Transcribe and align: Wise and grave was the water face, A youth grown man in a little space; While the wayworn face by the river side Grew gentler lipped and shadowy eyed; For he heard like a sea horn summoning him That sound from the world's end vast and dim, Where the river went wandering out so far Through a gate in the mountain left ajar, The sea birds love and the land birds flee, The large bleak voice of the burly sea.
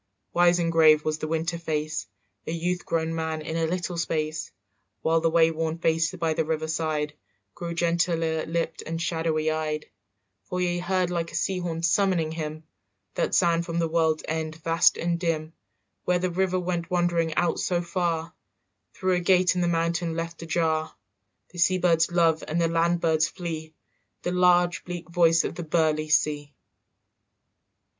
Wise 0.33 0.57
and 0.57 0.71
grave 0.71 1.05
was 1.05 1.19
the 1.19 1.27
water 1.27 1.59
face, 1.59 2.07
A 2.47 2.51
youth 2.51 2.87
grown 2.87 3.13
man 3.13 3.43
in 3.43 3.55
a 3.55 3.67
little 3.67 3.97
space; 3.99 4.51
While 5.03 5.21
the 5.21 5.29
wayworn 5.29 5.77
face 5.77 6.11
by 6.15 6.33
the 6.33 6.43
river 6.43 6.67
side 6.67 7.13
Grew 7.53 7.75
gentler 7.75 8.43
lipped 8.47 8.81
and 8.81 8.99
shadowy 8.99 9.51
eyed; 9.51 9.85
For 10.45 10.59
he 10.59 10.79
heard 10.79 11.11
like 11.11 11.31
a 11.31 11.35
sea 11.35 11.59
horn 11.59 11.83
summoning 11.83 12.31
him 12.31 12.63
That 13.13 13.35
sound 13.35 13.63
from 13.63 13.77
the 13.77 13.87
world's 13.87 14.23
end 14.27 14.55
vast 14.63 14.97
and 14.97 15.19
dim, 15.19 15.53
Where 16.05 16.17
the 16.17 16.31
river 16.31 16.59
went 16.59 16.89
wandering 16.89 17.35
out 17.35 17.59
so 17.59 17.79
far 17.83 18.33
Through 18.95 19.13
a 19.17 19.19
gate 19.19 19.53
in 19.53 19.61
the 19.61 19.67
mountain 19.67 20.15
left 20.15 20.41
ajar, 20.41 20.95
The 21.51 21.59
sea 21.59 21.77
birds 21.77 22.11
love 22.11 22.43
and 22.47 22.59
the 22.59 22.67
land 22.67 23.01
birds 23.01 23.27
flee, 23.27 23.75
The 24.23 24.31
large 24.31 24.83
bleak 24.83 25.11
voice 25.11 25.43
of 25.43 25.53
the 25.53 25.63
burly 25.63 26.09
sea. 26.09 26.55